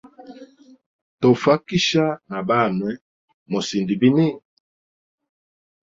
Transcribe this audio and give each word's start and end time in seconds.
Tofakisha 1.21 2.05
na 2.29 2.39
banwe 2.47 2.89
mosind 3.51 3.89
bini? 3.99 4.27